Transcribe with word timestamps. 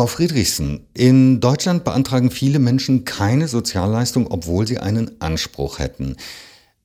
Frau 0.00 0.06
Friedrichsen, 0.06 0.86
in 0.94 1.40
Deutschland 1.40 1.84
beantragen 1.84 2.30
viele 2.30 2.58
Menschen 2.58 3.04
keine 3.04 3.48
Sozialleistung, 3.48 4.28
obwohl 4.28 4.66
sie 4.66 4.78
einen 4.78 5.10
Anspruch 5.20 5.78
hätten. 5.78 6.16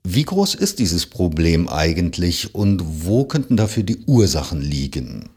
Wie 0.03 0.23
groß 0.23 0.53
ist 0.53 0.79
dieses 0.79 1.05
Problem 1.05 1.69
eigentlich 1.69 2.53
und 2.53 2.83
wo 3.05 3.23
könnten 3.23 3.55
dafür 3.55 3.83
die 3.83 3.99
Ursachen 4.05 4.59
liegen? 4.59 5.29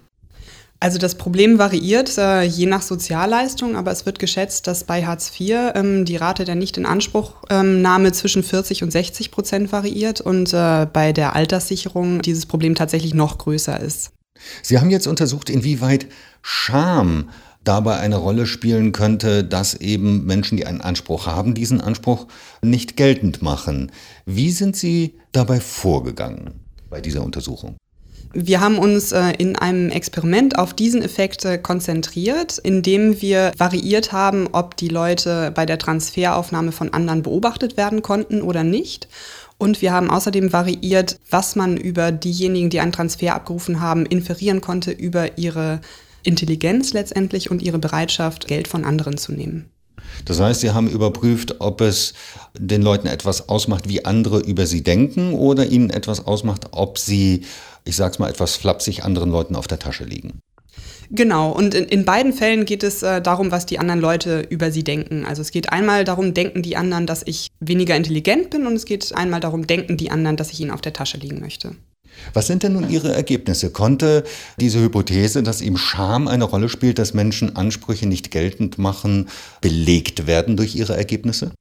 Also 0.80 0.98
das 0.98 1.14
Problem 1.14 1.60
variiert 1.60 2.18
äh, 2.18 2.42
je 2.42 2.66
nach 2.66 2.82
Sozialleistung, 2.82 3.76
aber 3.76 3.92
es 3.92 4.06
wird 4.06 4.18
geschätzt, 4.18 4.66
dass 4.66 4.82
bei 4.82 5.06
Hartz 5.06 5.30
IV 5.38 5.54
ähm, 5.76 6.04
die 6.04 6.16
Rate 6.16 6.44
der 6.44 6.56
Nicht-in-Anspruchnahme 6.56 8.10
zwischen 8.10 8.42
40 8.42 8.82
und 8.82 8.90
60 8.90 9.30
Prozent 9.30 9.70
variiert 9.70 10.20
und 10.20 10.52
äh, 10.52 10.88
bei 10.92 11.12
der 11.12 11.36
Alterssicherung 11.36 12.22
dieses 12.22 12.44
Problem 12.44 12.74
tatsächlich 12.74 13.14
noch 13.14 13.38
größer 13.38 13.78
ist. 13.78 14.10
Sie 14.62 14.80
haben 14.80 14.90
jetzt 14.90 15.06
untersucht, 15.06 15.48
inwieweit 15.48 16.06
Scham 16.42 17.28
dabei 17.64 17.98
eine 17.98 18.16
Rolle 18.16 18.46
spielen 18.46 18.92
könnte, 18.92 19.44
dass 19.44 19.74
eben 19.74 20.24
Menschen, 20.24 20.56
die 20.56 20.66
einen 20.66 20.80
Anspruch 20.80 21.26
haben, 21.26 21.54
diesen 21.54 21.80
Anspruch 21.80 22.26
nicht 22.62 22.96
geltend 22.96 23.42
machen. 23.42 23.92
Wie 24.24 24.50
sind 24.50 24.76
Sie 24.76 25.14
dabei 25.32 25.60
vorgegangen 25.60 26.60
bei 26.88 27.00
dieser 27.00 27.22
Untersuchung? 27.24 27.76
Wir 28.34 28.60
haben 28.60 28.78
uns 28.78 29.12
äh, 29.12 29.32
in 29.38 29.56
einem 29.56 29.88
Experiment 29.88 30.58
auf 30.58 30.74
diesen 30.74 31.02
Effekt 31.02 31.44
äh, 31.46 31.56
konzentriert, 31.56 32.58
indem 32.58 33.22
wir 33.22 33.52
variiert 33.56 34.12
haben, 34.12 34.48
ob 34.52 34.76
die 34.76 34.88
Leute 34.88 35.50
bei 35.54 35.64
der 35.64 35.78
Transferaufnahme 35.78 36.72
von 36.72 36.92
anderen 36.92 37.22
beobachtet 37.22 37.78
werden 37.78 38.02
konnten 38.02 38.42
oder 38.42 38.64
nicht. 38.64 39.08
Und 39.56 39.80
wir 39.82 39.92
haben 39.92 40.10
außerdem 40.10 40.52
variiert, 40.52 41.18
was 41.30 41.56
man 41.56 41.76
über 41.76 42.12
diejenigen, 42.12 42.70
die 42.70 42.80
einen 42.80 42.92
Transfer 42.92 43.34
abgerufen 43.34 43.80
haben, 43.80 44.04
inferieren 44.06 44.60
konnte 44.60 44.90
über 44.90 45.38
ihre 45.38 45.80
Intelligenz 46.28 46.92
letztendlich 46.92 47.50
und 47.50 47.62
ihre 47.62 47.78
Bereitschaft, 47.78 48.46
Geld 48.46 48.68
von 48.68 48.84
anderen 48.84 49.18
zu 49.18 49.32
nehmen. 49.32 49.70
Das 50.24 50.40
heißt, 50.40 50.60
Sie 50.60 50.70
haben 50.70 50.88
überprüft, 50.88 51.56
ob 51.60 51.80
es 51.80 52.14
den 52.58 52.82
Leuten 52.82 53.08
etwas 53.08 53.48
ausmacht, 53.48 53.88
wie 53.88 54.04
andere 54.04 54.40
über 54.40 54.66
sie 54.66 54.82
denken 54.82 55.34
oder 55.34 55.66
ihnen 55.66 55.90
etwas 55.90 56.26
ausmacht, 56.26 56.68
ob 56.72 56.98
sie, 56.98 57.44
ich 57.84 57.96
sag's 57.96 58.18
mal 58.18 58.30
etwas 58.30 58.56
flapsig, 58.56 59.04
anderen 59.04 59.30
Leuten 59.30 59.56
auf 59.56 59.66
der 59.66 59.78
Tasche 59.78 60.04
liegen. 60.04 60.40
Genau, 61.10 61.50
und 61.52 61.74
in, 61.74 61.86
in 61.86 62.04
beiden 62.04 62.34
Fällen 62.34 62.66
geht 62.66 62.82
es 62.82 63.02
äh, 63.02 63.22
darum, 63.22 63.50
was 63.50 63.64
die 63.64 63.78
anderen 63.78 64.00
Leute 64.00 64.40
über 64.50 64.70
sie 64.70 64.84
denken. 64.84 65.24
Also 65.24 65.40
es 65.40 65.50
geht 65.50 65.72
einmal 65.72 66.04
darum, 66.04 66.34
denken 66.34 66.62
die 66.62 66.76
anderen, 66.76 67.06
dass 67.06 67.22
ich 67.24 67.48
weniger 67.60 67.96
intelligent 67.96 68.50
bin 68.50 68.66
und 68.66 68.74
es 68.74 68.84
geht 68.84 69.14
einmal 69.14 69.40
darum, 69.40 69.66
denken 69.66 69.96
die 69.96 70.10
anderen, 70.10 70.36
dass 70.36 70.52
ich 70.52 70.60
ihnen 70.60 70.70
auf 70.70 70.82
der 70.82 70.92
Tasche 70.92 71.16
liegen 71.16 71.40
möchte. 71.40 71.76
Was 72.34 72.46
sind 72.46 72.62
denn 72.62 72.74
nun 72.74 72.90
Ihre 72.90 73.12
Ergebnisse? 73.12 73.70
Konnte 73.70 74.24
diese 74.60 74.80
Hypothese, 74.80 75.42
dass 75.42 75.60
eben 75.60 75.78
Scham 75.78 76.28
eine 76.28 76.44
Rolle 76.44 76.68
spielt, 76.68 76.98
dass 76.98 77.14
Menschen 77.14 77.56
Ansprüche 77.56 78.06
nicht 78.06 78.30
geltend 78.30 78.78
machen, 78.78 79.28
belegt 79.60 80.26
werden 80.26 80.56
durch 80.56 80.74
Ihre 80.74 80.96
Ergebnisse? 80.96 81.52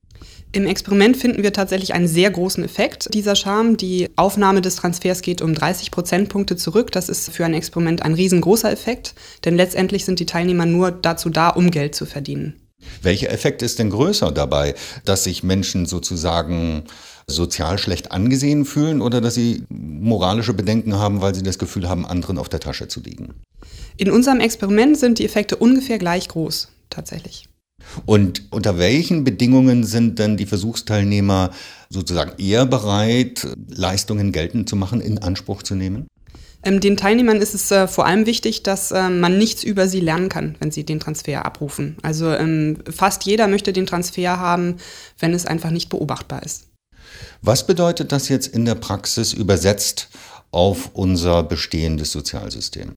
Im 0.54 0.66
Experiment 0.66 1.17
finden 1.17 1.44
wir 1.44 1.52
tatsächlich 1.52 1.94
einen 1.94 2.08
sehr 2.08 2.31
großen 2.31 2.64
Effekt 2.64 3.14
dieser 3.14 3.36
Scham. 3.36 3.76
Die 3.76 4.09
Aufnahme 4.16 4.62
des 4.62 4.78
Transfers 4.78 5.22
geht 5.22 5.42
um 5.42 5.54
30 5.54 5.92
Prozentpunkte 5.92 6.56
zurück. 6.56 6.92
Das 6.92 7.09
ist 7.09 7.30
für 7.32 7.45
ein 7.45 7.54
Experiment 7.54 8.02
ein 8.02 8.14
riesengroßer 8.14 8.72
Effekt, 8.72 9.14
denn 9.44 9.58
letztendlich 9.58 10.06
sind 10.06 10.20
die 10.20 10.26
Teilnehmer 10.26 10.66
nur 10.66 10.92
dazu 10.92 11.30
da, 11.30 11.50
um 11.50 11.70
Geld 11.70 11.95
zu 11.95 12.06
verdienen. 12.06 12.56
Welcher 13.02 13.30
Effekt 13.32 13.61
ist 13.61 13.80
denn 13.80 13.89
größer 13.89 14.32
dabei, 14.32 14.76
dass 15.04 15.26
sich 15.26 15.44
Menschen 15.44 15.86
sozusagen 15.86 16.84
sozial 17.30 17.78
schlecht 17.78 18.11
angesehen 18.11 18.66
fühlen 18.66 19.02
oder 19.02 19.22
dass 19.22 19.36
sie 19.36 19.64
moralische 19.70 20.53
Bedenken 20.53 20.95
haben, 20.95 21.22
weil 21.22 21.36
sie 21.36 21.44
das 21.44 21.59
Gefühl 21.59 21.89
haben, 21.89 22.06
anderen 22.06 22.38
auf 22.38 22.50
der 22.50 22.59
Tasche 22.59 22.88
zu 22.88 23.02
liegen? 23.02 23.33
In 23.97 24.11
unserem 24.11 24.39
Experiment 24.39 24.97
sind 24.97 25.20
die 25.20 25.25
Effekte 25.25 25.58
ungefähr 25.58 25.98
gleich 25.98 26.30
groß, 26.30 26.70
tatsächlich. 26.89 27.50
Und 28.05 28.44
unter 28.52 28.78
welchen 28.78 29.23
Bedingungen 29.23 29.83
sind 29.83 30.20
denn 30.20 30.38
die 30.38 30.45
Versuchsteilnehmer 30.45 31.52
sozusagen 31.89 32.31
eher 32.38 32.66
bereit, 32.66 33.48
Leistungen 33.70 34.32
geltend 34.32 34.67
zu 34.67 34.76
machen, 34.76 35.02
in 35.02 35.20
Anspruch 35.20 35.64
zu 35.64 35.76
nehmen? 35.76 36.08
Ähm, 36.64 36.80
den 36.80 36.98
Teilnehmern 36.98 37.38
ist 37.38 37.54
es 37.54 37.70
äh, 37.71 37.88
vor 37.88 38.05
allem 38.05 38.26
wichtig, 38.26 38.64
dass 38.64 38.92
äh, 38.92 39.09
man 39.09 39.38
nichts 39.38 39.64
über 39.64 39.88
sie 39.88 39.99
lernen 39.99 40.27
kann, 40.27 40.55
wenn 40.59 40.71
sie 40.71 40.83
den 40.83 40.99
Transfer 40.99 41.45
abrufen. 41.45 41.98
Also 42.02 42.32
ähm, 42.32 42.80
fast 42.89 43.26
jeder 43.26 43.48
möchte 43.48 43.73
den 43.73 43.86
Transfer 43.86 44.39
haben, 44.39 44.77
wenn 45.20 45.33
es 45.33 45.45
einfach 45.45 45.70
nicht 45.70 45.89
beobachtbar 45.89 46.44
ist. 46.44 46.67
Was 47.42 47.66
bedeutet 47.68 48.12
das 48.12 48.30
jetzt 48.30 48.48
in 48.48 48.66
der 48.66 48.76
Praxis 48.76 49.34
übersetzt 49.34 50.10
auf 50.52 50.92
unser 50.94 51.44
bestehendes 51.44 52.12
Sozialsystem? 52.12 52.95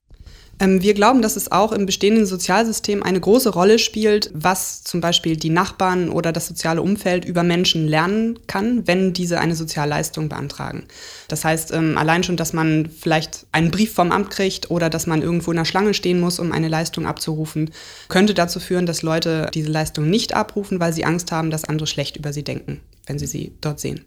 Ähm, 0.61 0.83
wir 0.83 0.93
glauben, 0.93 1.23
dass 1.23 1.37
es 1.37 1.51
auch 1.51 1.71
im 1.71 1.87
bestehenden 1.87 2.27
Sozialsystem 2.27 3.01
eine 3.01 3.19
große 3.19 3.49
Rolle 3.49 3.79
spielt, 3.79 4.29
was 4.33 4.83
zum 4.83 5.01
Beispiel 5.01 5.35
die 5.35 5.49
Nachbarn 5.49 6.09
oder 6.09 6.31
das 6.31 6.47
soziale 6.47 6.83
Umfeld 6.83 7.25
über 7.25 7.41
Menschen 7.41 7.87
lernen 7.87 8.37
kann, 8.45 8.87
wenn 8.87 9.11
diese 9.11 9.39
eine 9.39 9.55
Sozialleistung 9.55 10.29
beantragen. 10.29 10.83
Das 11.27 11.43
heißt, 11.43 11.71
ähm, 11.73 11.97
allein 11.97 12.23
schon, 12.23 12.37
dass 12.37 12.53
man 12.53 12.89
vielleicht 12.89 13.47
einen 13.51 13.71
Brief 13.71 13.93
vom 13.93 14.11
Amt 14.11 14.29
kriegt 14.29 14.69
oder 14.69 14.91
dass 14.91 15.07
man 15.07 15.23
irgendwo 15.23 15.49
in 15.49 15.57
der 15.57 15.65
Schlange 15.65 15.95
stehen 15.95 16.19
muss, 16.19 16.37
um 16.37 16.51
eine 16.51 16.67
Leistung 16.67 17.07
abzurufen, 17.07 17.71
könnte 18.07 18.35
dazu 18.35 18.59
führen, 18.59 18.85
dass 18.85 19.01
Leute 19.01 19.49
diese 19.53 19.71
Leistung 19.71 20.11
nicht 20.11 20.35
abrufen, 20.35 20.79
weil 20.79 20.93
sie 20.93 21.05
Angst 21.05 21.31
haben, 21.31 21.49
dass 21.49 21.63
andere 21.63 21.87
schlecht 21.87 22.17
über 22.17 22.33
sie 22.33 22.43
denken, 22.43 22.81
wenn 23.05 23.19
sie 23.19 23.27
sie 23.27 23.57
dort 23.61 23.79
sehen. 23.79 24.05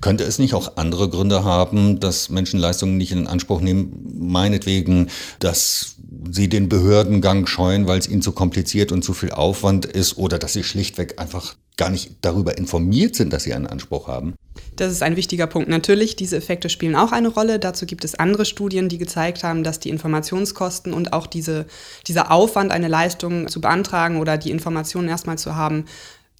Könnte 0.00 0.24
es 0.24 0.38
nicht 0.38 0.54
auch 0.54 0.76
andere 0.76 1.08
Gründe 1.08 1.44
haben, 1.44 2.00
dass 2.00 2.30
Menschen 2.30 2.58
Leistungen 2.58 2.96
nicht 2.96 3.12
in 3.12 3.26
Anspruch 3.26 3.60
nehmen? 3.60 4.16
Meinetwegen, 4.18 5.08
dass 5.38 5.96
sie 6.30 6.48
den 6.48 6.68
Behördengang 6.68 7.46
scheuen, 7.46 7.86
weil 7.86 7.98
es 7.98 8.08
ihnen 8.08 8.22
zu 8.22 8.32
kompliziert 8.32 8.92
und 8.92 9.02
zu 9.02 9.12
viel 9.12 9.30
Aufwand 9.30 9.84
ist 9.84 10.16
oder 10.16 10.38
dass 10.38 10.54
sie 10.54 10.64
schlichtweg 10.64 11.20
einfach 11.20 11.54
gar 11.76 11.90
nicht 11.90 12.16
darüber 12.22 12.58
informiert 12.58 13.14
sind, 13.14 13.32
dass 13.32 13.44
sie 13.44 13.54
einen 13.54 13.66
Anspruch 13.66 14.08
haben? 14.08 14.34
Das 14.74 14.92
ist 14.92 15.02
ein 15.02 15.16
wichtiger 15.16 15.46
Punkt. 15.46 15.68
Natürlich, 15.68 16.16
diese 16.16 16.36
Effekte 16.36 16.68
spielen 16.68 16.96
auch 16.96 17.12
eine 17.12 17.28
Rolle. 17.28 17.60
Dazu 17.60 17.86
gibt 17.86 18.04
es 18.04 18.16
andere 18.16 18.44
Studien, 18.44 18.88
die 18.88 18.98
gezeigt 18.98 19.44
haben, 19.44 19.62
dass 19.62 19.78
die 19.78 19.88
Informationskosten 19.88 20.92
und 20.92 21.12
auch 21.12 21.28
diese, 21.28 21.66
dieser 22.06 22.32
Aufwand, 22.32 22.72
eine 22.72 22.88
Leistung 22.88 23.46
zu 23.46 23.60
beantragen 23.60 24.18
oder 24.18 24.36
die 24.36 24.50
Informationen 24.50 25.08
erstmal 25.08 25.38
zu 25.38 25.54
haben, 25.54 25.84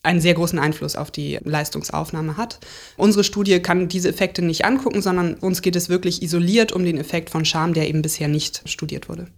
einen 0.02 0.20
sehr 0.20 0.34
großen 0.34 0.58
Einfluss 0.58 0.96
auf 0.96 1.10
die 1.10 1.38
Leistungsaufnahme 1.42 2.36
hat. 2.36 2.60
Unsere 2.96 3.24
Studie 3.24 3.60
kann 3.60 3.88
diese 3.88 4.08
Effekte 4.08 4.42
nicht 4.42 4.64
angucken, 4.64 5.02
sondern 5.02 5.34
uns 5.34 5.62
geht 5.62 5.76
es 5.76 5.88
wirklich 5.88 6.22
isoliert 6.22 6.72
um 6.72 6.84
den 6.84 6.98
Effekt 6.98 7.30
von 7.30 7.44
Scham, 7.44 7.74
der 7.74 7.88
eben 7.88 8.02
bisher 8.02 8.28
nicht 8.28 8.62
studiert 8.66 9.08
wurde. 9.08 9.28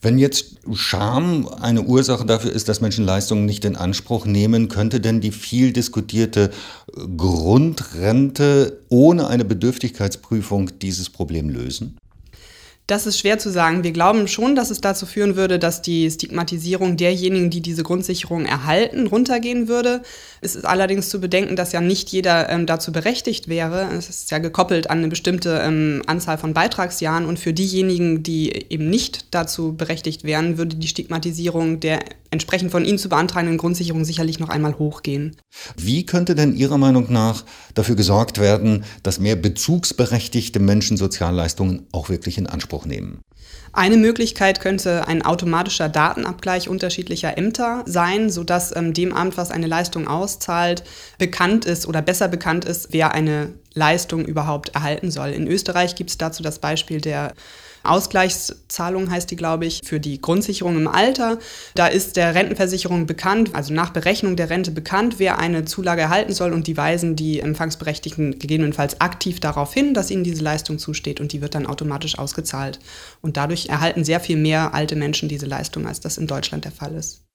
Wenn 0.00 0.18
jetzt 0.18 0.56
Scham 0.72 1.48
eine 1.48 1.82
Ursache 1.82 2.24
dafür 2.24 2.52
ist, 2.52 2.68
dass 2.68 2.80
Menschen 2.80 3.04
Leistungen 3.04 3.44
nicht 3.44 3.64
in 3.64 3.76
Anspruch 3.76 4.24
nehmen, 4.24 4.68
könnte 4.68 5.00
denn 5.00 5.20
die 5.20 5.32
viel 5.32 5.72
diskutierte 5.72 6.50
Grundrente 7.16 8.80
ohne 8.88 9.26
eine 9.26 9.44
Bedürftigkeitsprüfung 9.44 10.78
dieses 10.78 11.10
Problem 11.10 11.50
lösen? 11.50 11.98
Das 12.88 13.06
ist 13.06 13.18
schwer 13.18 13.38
zu 13.38 13.50
sagen. 13.50 13.84
Wir 13.84 13.92
glauben 13.92 14.26
schon, 14.28 14.56
dass 14.56 14.70
es 14.70 14.80
dazu 14.80 15.04
führen 15.04 15.36
würde, 15.36 15.58
dass 15.58 15.82
die 15.82 16.10
Stigmatisierung 16.10 16.96
derjenigen, 16.96 17.50
die 17.50 17.60
diese 17.60 17.82
Grundsicherung 17.82 18.46
erhalten, 18.46 19.06
runtergehen 19.06 19.68
würde. 19.68 20.00
Es 20.40 20.56
ist 20.56 20.64
allerdings 20.64 21.10
zu 21.10 21.20
bedenken, 21.20 21.54
dass 21.54 21.72
ja 21.72 21.82
nicht 21.82 22.08
jeder 22.08 22.48
ähm, 22.48 22.64
dazu 22.64 22.90
berechtigt 22.90 23.46
wäre. 23.46 23.90
Es 23.92 24.08
ist 24.08 24.30
ja 24.30 24.38
gekoppelt 24.38 24.88
an 24.88 24.98
eine 24.98 25.08
bestimmte 25.08 25.60
ähm, 25.62 26.02
Anzahl 26.06 26.38
von 26.38 26.54
Beitragsjahren. 26.54 27.26
Und 27.26 27.38
für 27.38 27.52
diejenigen, 27.52 28.22
die 28.22 28.52
eben 28.70 28.88
nicht 28.88 29.34
dazu 29.34 29.74
berechtigt 29.74 30.24
wären, 30.24 30.56
würde 30.56 30.76
die 30.76 30.88
Stigmatisierung 30.88 31.80
der 31.80 32.00
entsprechend 32.30 32.70
von 32.70 32.84
Ihnen 32.84 32.98
zu 32.98 33.08
beantragenden 33.08 33.58
Grundsicherung 33.58 34.04
sicherlich 34.04 34.38
noch 34.38 34.48
einmal 34.48 34.78
hochgehen. 34.78 35.36
Wie 35.76 36.04
könnte 36.04 36.34
denn 36.34 36.54
Ihrer 36.54 36.78
Meinung 36.78 37.12
nach 37.12 37.44
dafür 37.74 37.96
gesorgt 37.96 38.38
werden, 38.38 38.84
dass 39.02 39.18
mehr 39.18 39.36
bezugsberechtigte 39.36 40.60
Menschen 40.60 40.96
Sozialleistungen 40.96 41.86
auch 41.92 42.08
wirklich 42.08 42.38
in 42.38 42.46
Anspruch 42.78 42.86
nehmen? 42.86 43.22
Eine 43.72 43.96
Möglichkeit 43.96 44.60
könnte 44.60 45.06
ein 45.06 45.24
automatischer 45.24 45.88
Datenabgleich 45.88 46.68
unterschiedlicher 46.68 47.36
Ämter 47.36 47.84
sein, 47.86 48.30
sodass 48.30 48.74
ähm, 48.74 48.94
dem 48.94 49.14
Amt, 49.14 49.36
was 49.36 49.50
eine 49.50 49.66
Leistung 49.66 50.08
auszahlt, 50.08 50.82
bekannt 51.18 51.64
ist 51.64 51.86
oder 51.86 52.02
besser 52.02 52.28
bekannt 52.28 52.64
ist, 52.64 52.88
wer 52.92 53.12
eine 53.12 53.54
Leistung 53.74 54.24
überhaupt 54.24 54.74
erhalten 54.74 55.10
soll. 55.10 55.30
In 55.30 55.46
Österreich 55.46 55.94
gibt 55.94 56.10
es 56.10 56.18
dazu 56.18 56.42
das 56.42 56.58
Beispiel 56.58 57.00
der 57.00 57.34
Ausgleichszahlung 57.88 59.10
heißt 59.10 59.30
die, 59.30 59.36
glaube 59.36 59.66
ich, 59.66 59.80
für 59.84 60.00
die 60.00 60.20
Grundsicherung 60.20 60.76
im 60.76 60.88
Alter. 60.88 61.38
Da 61.74 61.86
ist 61.86 62.16
der 62.16 62.34
Rentenversicherung 62.34 63.06
bekannt, 63.06 63.54
also 63.54 63.72
nach 63.74 63.90
Berechnung 63.90 64.36
der 64.36 64.50
Rente 64.50 64.70
bekannt, 64.70 65.18
wer 65.18 65.38
eine 65.38 65.64
Zulage 65.64 66.02
erhalten 66.02 66.32
soll 66.32 66.52
und 66.52 66.66
die 66.66 66.76
weisen 66.76 67.16
die 67.16 67.40
Empfangsberechtigten 67.40 68.38
gegebenenfalls 68.38 69.00
aktiv 69.00 69.40
darauf 69.40 69.72
hin, 69.72 69.94
dass 69.94 70.10
ihnen 70.10 70.24
diese 70.24 70.42
Leistung 70.42 70.78
zusteht 70.78 71.20
und 71.20 71.32
die 71.32 71.40
wird 71.40 71.54
dann 71.54 71.66
automatisch 71.66 72.18
ausgezahlt. 72.18 72.78
Und 73.20 73.36
dadurch 73.36 73.68
erhalten 73.68 74.04
sehr 74.04 74.20
viel 74.20 74.36
mehr 74.36 74.74
alte 74.74 74.96
Menschen 74.96 75.28
diese 75.28 75.46
Leistung, 75.46 75.86
als 75.86 76.00
das 76.00 76.18
in 76.18 76.26
Deutschland 76.26 76.64
der 76.64 76.72
Fall 76.72 76.94
ist. 76.94 77.27